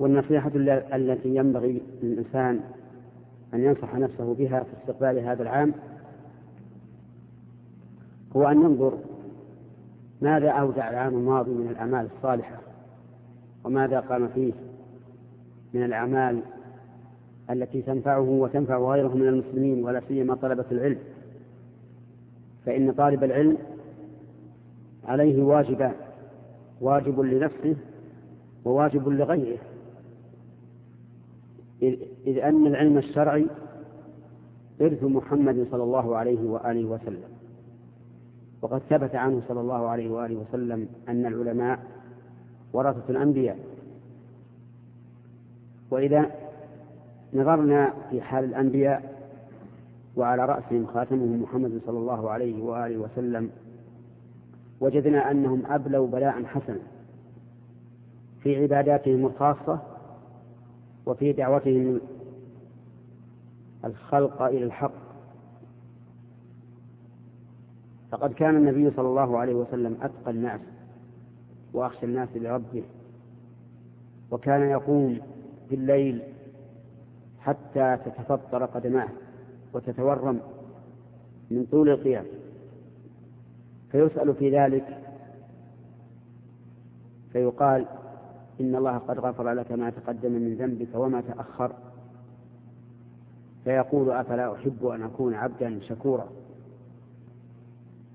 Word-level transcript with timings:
والنصيحة 0.00 0.50
التي 0.94 1.34
ينبغي 1.36 1.82
للإنسان 2.02 2.60
أن 3.54 3.64
ينصح 3.64 3.94
نفسه 3.94 4.34
بها 4.34 4.60
في 4.60 4.70
استقبال 4.80 5.18
هذا 5.18 5.42
العام 5.42 5.74
هو 8.36 8.48
أن 8.48 8.62
ينظر 8.62 8.98
ماذا 10.20 10.50
أودع 10.50 10.90
العام 10.90 11.14
الماضي 11.14 11.50
من 11.50 11.68
الأعمال 11.70 12.08
الصالحة 12.16 12.60
وماذا 13.64 14.00
قام 14.00 14.28
فيه 14.28 14.52
من 15.74 15.84
الأعمال 15.84 16.42
التي 17.50 17.82
تنفعه 17.82 18.30
وتنفع 18.30 18.78
غيره 18.78 19.14
من 19.14 19.28
المسلمين 19.28 19.84
ولا 19.84 20.02
سيما 20.08 20.34
طلبة 20.34 20.64
العلم. 20.72 20.98
فإن 22.66 22.92
طالب 22.92 23.24
العلم 23.24 23.58
عليه 25.04 25.42
واجبان 25.42 25.94
واجب 26.80 27.20
لنفسه 27.20 27.76
وواجب 28.64 29.08
لغيره. 29.08 29.58
إذ 32.26 32.38
أن 32.38 32.66
العلم 32.66 32.98
الشرعي 32.98 33.46
إرث 34.80 35.04
محمد 35.04 35.66
صلى 35.70 35.82
الله 35.82 36.16
عليه 36.16 36.50
وآله 36.50 36.84
وسلم. 36.84 37.30
وقد 38.62 38.82
ثبت 38.90 39.14
عنه 39.14 39.42
صلى 39.48 39.60
الله 39.60 39.88
عليه 39.88 40.10
وآله 40.10 40.36
وسلم 40.36 40.88
أن 41.08 41.26
العلماء 41.26 41.78
ورثة 42.72 43.10
الأنبياء. 43.10 43.58
وإذا 45.90 46.30
نظرنا 47.34 47.94
في 48.10 48.20
حال 48.20 48.44
الأنبياء 48.44 49.20
وعلى 50.16 50.44
رأسهم 50.46 50.86
خاتمهم 50.86 51.42
محمد 51.42 51.80
صلى 51.86 51.98
الله 51.98 52.30
عليه 52.30 52.62
وآله 52.62 52.98
وسلم 52.98 53.50
وجدنا 54.80 55.30
أنهم 55.30 55.62
أبلوا 55.66 56.06
بلاء 56.06 56.44
حسنا 56.44 56.78
في 58.42 58.62
عباداتهم 58.62 59.26
الخاصة 59.26 59.89
وفي 61.06 61.32
دعوتهم 61.32 62.00
الخلق 63.84 64.42
إلى 64.42 64.64
الحق. 64.64 65.10
فقد 68.10 68.32
كان 68.32 68.56
النبي 68.56 68.90
صلى 68.90 69.08
الله 69.08 69.38
عليه 69.38 69.54
وسلم 69.54 69.96
أتقى 70.02 70.30
الناس 70.30 70.60
وأخشى 71.72 72.06
الناس 72.06 72.28
لربه 72.34 72.82
وكان 74.30 74.70
يقوم 74.70 75.20
في 75.68 75.74
الليل 75.74 76.22
حتى 77.40 77.96
تتفطر 78.04 78.64
قدماه 78.64 79.08
وتتورم 79.72 80.40
من 81.50 81.66
طول 81.70 81.88
القيام. 81.88 82.24
فيسأل 83.92 84.34
في 84.34 84.50
ذلك 84.58 84.98
فيقال 87.32 87.86
إن 88.60 88.76
الله 88.76 88.98
قد 88.98 89.18
غفر 89.18 89.52
لك 89.52 89.72
ما 89.72 89.90
تقدم 89.90 90.32
من 90.32 90.54
ذنبك 90.54 90.88
وما 90.94 91.20
تأخر. 91.20 91.72
فيقول 93.64 94.10
أفلا 94.10 94.54
أحب 94.54 94.86
أن 94.86 95.02
أكون 95.02 95.34
عبدا 95.34 95.80
شكورا. 95.88 96.28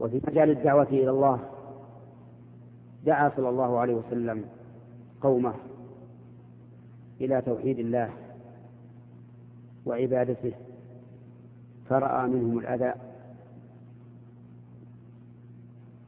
وفي 0.00 0.20
مجال 0.28 0.50
الدعوة 0.50 0.82
إلى 0.88 1.10
الله 1.10 1.40
دعا 3.06 3.32
صلى 3.36 3.48
الله 3.48 3.78
عليه 3.78 3.94
وسلم 3.94 4.44
قومه 5.20 5.54
إلى 7.20 7.42
توحيد 7.42 7.78
الله 7.78 8.10
وعبادته 9.86 10.52
فرأى 11.88 12.28
منهم 12.28 12.58
الأذى 12.58 12.92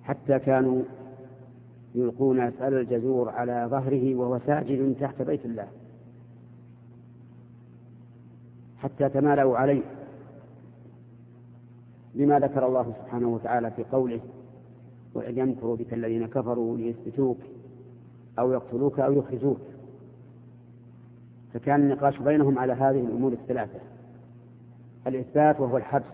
حتى 0.03 0.39
كانوا 0.39 0.83
يلقون 1.95 2.41
أسأل 2.41 2.75
الجزور 2.75 3.29
على 3.29 3.67
ظهره 3.71 4.15
وهو 4.15 4.39
ساجد 4.47 4.97
تحت 5.01 5.23
بيت 5.23 5.45
الله. 5.45 5.69
حتى 8.79 9.09
تمالوا 9.09 9.59
عليه. 9.59 9.83
لما 12.15 12.39
ذكر 12.39 12.67
الله 12.67 12.95
سبحانه 13.03 13.29
وتعالى 13.29 13.71
في 13.71 13.85
قوله 13.85 14.21
وإذ 15.15 15.39
يمكر 15.39 15.75
بك 15.75 15.95
الذين 15.95 16.27
كفروا 16.27 16.77
ليثبتوك 16.77 17.39
أو 18.39 18.53
يقتلوك 18.53 19.01
أو 19.01 19.13
يخرجوك. 19.13 19.61
فكان 21.55 21.81
النقاش 21.81 22.19
بينهم 22.19 22.59
على 22.59 22.73
هذه 22.73 23.01
الأمور 23.01 23.33
الثلاثة. 23.33 23.81
الإثبات 25.07 25.61
وهو 25.61 25.77
الحبس 25.77 26.05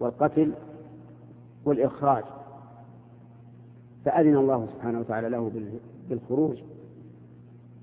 والقتل 0.00 0.52
والإخراج. 1.64 2.24
فأذن 4.06 4.36
الله 4.36 4.68
سبحانه 4.74 5.00
وتعالى 5.00 5.28
له 5.28 5.50
بالخروج 6.08 6.56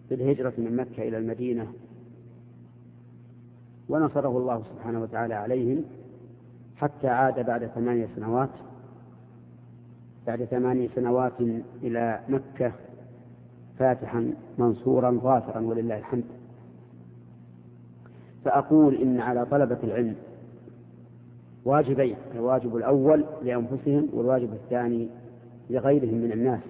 بالهجرة 0.10 0.54
من 0.58 0.76
مكة 0.76 1.08
إلى 1.08 1.18
المدينة 1.18 1.68
ونصره 3.90 4.38
الله 4.38 4.64
سبحانه 4.76 5.02
وتعالى 5.02 5.34
عليهم 5.34 5.84
حتى 6.76 7.08
عاد 7.08 7.46
بعد 7.46 7.66
ثمانية 7.66 8.08
سنوات 8.16 8.50
بعد 10.28 10.44
ثمانية 10.44 10.90
سنوات 10.96 11.42
إلى 11.84 12.20
مكة 12.30 12.72
فاتحا 13.80 14.34
منصورا 14.58 15.12
ظافرا 15.12 15.62
ولله 15.62 15.98
الحمد. 15.98 16.24
فأقول 18.46 18.96
إن 18.96 19.20
على 19.20 19.46
طلبة 19.46 19.78
العلم 19.84 20.16
واجبين 21.66 22.16
الواجب 22.36 22.76
الأول 22.76 23.26
لأنفسهم 23.44 24.10
والواجب 24.14 24.54
الثاني 24.54 25.10
لغيرهم 25.70 26.14
من 26.14 26.32
الناس 26.32 26.62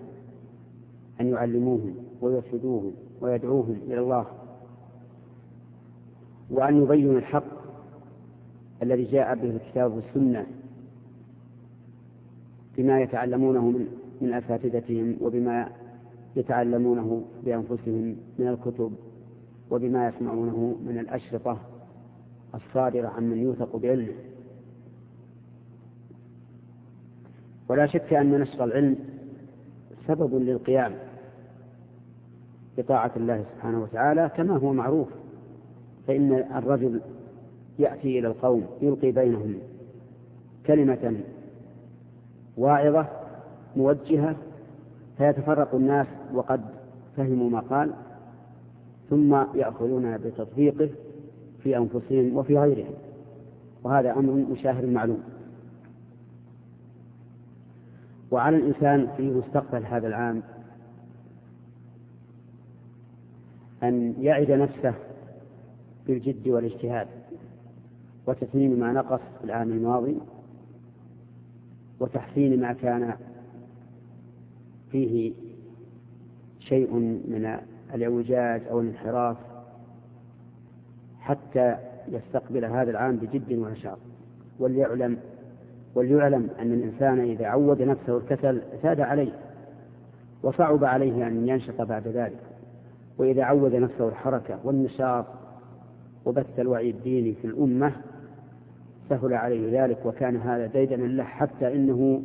أن 1.22 1.28
يعلموهم 1.28 1.96
ويرشدوهم 2.22 2.92
ويدعوهم 3.22 3.78
إلى 3.88 4.00
الله 4.00 4.26
وأن 6.50 6.84
يبينوا 6.84 7.20
الحق 7.20 7.64
الذي 8.84 9.04
جاء 9.04 9.36
به 9.36 9.50
الكتاب 9.50 9.94
والسنة 9.94 10.46
بما 12.78 13.02
يتعلمونه 13.02 13.80
من 14.22 14.34
أساتذتهم 14.34 15.18
وبما 15.22 15.70
يتعلمونه 16.36 17.24
بأنفسهم 17.46 18.16
من 18.40 18.48
الكتب 18.48 18.92
وبما 19.72 20.08
يسمعونه 20.08 20.76
من 20.86 20.98
الأشرطة 21.00 21.58
الصادرة 22.56 23.08
عن 23.08 23.30
من 23.30 23.38
يوثق 23.38 23.76
بعلمه. 23.76 24.14
ولا 27.70 27.88
شك 27.88 28.14
أن 28.14 28.40
نشر 28.40 28.64
العلم 28.64 28.96
سبب 30.08 30.36
للقيام 30.36 30.96
بطاعة 32.78 33.12
الله 33.16 33.46
سبحانه 33.56 33.82
وتعالى 33.84 34.32
كما 34.38 34.58
هو 34.58 34.74
معروف 34.74 35.08
فإن 36.08 36.34
الرجل 36.34 37.02
يأتي 37.80 38.20
إلى 38.20 38.28
القوم 38.28 38.66
يلقي 38.82 39.12
بينهم 39.12 39.56
كلمة 40.66 41.24
واعظة 42.58 43.08
موجهة 43.76 44.36
فيتفرق 45.18 45.76
الناس 45.76 46.08
وقد 46.34 46.62
فهموا 47.18 47.50
ما 47.50 47.60
قال 47.60 47.92
ثم 49.10 49.36
يأخذون 49.56 50.18
بتطبيقه 50.18 50.90
في 51.64 51.78
أنفسهم 51.78 52.38
وفي 52.38 52.58
غيرهم 52.58 52.94
وهذا 53.84 54.12
أمر 54.12 54.34
مشاهر 54.34 54.86
معلوم. 54.86 55.24
وعلى 58.34 58.58
الإنسان 58.58 59.08
في 59.18 59.24
مستقبل 59.32 59.86
هذا 59.86 60.08
العام 60.08 60.44
أن 63.84 64.16
يعد 64.20 64.52
نفسه 64.52 64.94
بالجد 66.08 66.48
والاجتهاد 66.48 67.08
وتتميم 68.28 68.80
ما 68.80 68.92
نقص 68.92 69.20
في 69.40 69.44
العام 69.46 69.72
الماضي 69.72 70.18
وتحسين 72.00 72.62
ما 72.62 72.74
كان 72.74 73.16
فيه 74.92 75.34
شيء 76.60 76.94
من 77.28 77.58
الاعوجاج 77.94 78.62
أو 78.68 78.80
الانحراف 78.82 79.38
حتى 81.20 81.78
يستقبل 82.08 82.66
هذا 82.66 82.92
العام 82.92 83.16
بجد 83.16 83.54
ونشاط. 83.54 83.98
وليعلم 84.60 85.18
وليعلم 85.96 86.50
أن 86.60 86.74
الإنسان 86.74 87.20
إذا 87.20 87.48
عود 87.48 87.82
نفسه 87.82 88.18
الكسل 88.18 88.62
زاد 88.84 89.00
عليه 89.00 89.32
وصعب 90.44 90.84
عليه 90.84 91.28
أن 91.28 91.48
ينشط 91.48 91.82
بعد 91.82 92.08
ذلك. 92.08 92.40
وإذا 93.18 93.44
عود 93.44 93.76
نفسه 93.76 94.08
الحركة 94.08 94.60
والنشاط 94.64 95.26
وبث 96.26 96.60
الوعي 96.60 96.90
الديني 96.90 97.34
في 97.34 97.48
الأمة 97.48 97.92
سهل 99.10 99.34
عليه 99.34 99.84
ذلك 99.84 100.06
وكان 100.06 100.38
هذا 100.38 100.66
ديدنا 100.66 101.06
له 101.06 101.24
حتى 101.24 101.76
إنه 101.76 102.22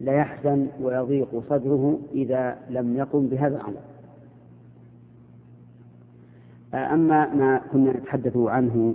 لا 0.00 0.12
يحزن 0.12 0.66
ويضيق 0.80 1.42
صدره 1.48 1.98
إذا 2.12 2.56
لم 2.70 2.96
يقم 2.96 3.26
بهذا 3.26 3.56
الأمر 3.56 3.80
أما 6.74 7.34
ما 7.34 7.60
كنا 7.72 7.92
نتحدث 7.92 8.36
عنه 8.36 8.94